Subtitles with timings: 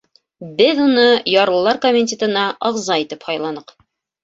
[0.61, 1.03] —Беҙ уны
[1.33, 3.79] ярлылар комитетына ағза итеп һайланыҡ.